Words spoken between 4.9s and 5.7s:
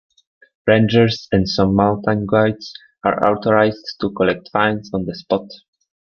on the spot.